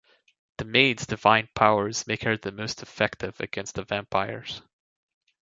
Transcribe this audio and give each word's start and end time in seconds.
The 0.57 0.65
Maid's 0.65 1.05
divine 1.05 1.47
powers 1.53 2.07
make 2.07 2.23
her 2.23 2.35
the 2.35 2.51
most 2.51 2.81
effective 2.81 3.39
against 3.39 3.75
the 3.75 3.83
vampires. 3.83 4.63